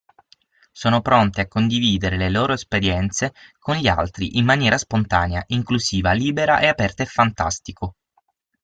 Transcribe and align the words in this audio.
Sono 0.71 1.01
pronte 1.01 1.41
a 1.41 1.47
condividere 1.47 2.17
le 2.17 2.31
loro 2.31 2.53
esperienze 2.53 3.35
con 3.59 3.75
gli 3.75 3.87
altri 3.87 4.39
in 4.39 4.45
maniera 4.45 4.79
spontanea, 4.79 5.43
inclusiva, 5.49 6.11
libera 6.11 6.57
e 6.59 6.65
aperta 6.65 7.03
è 7.03 7.05
fantastico. 7.05 7.97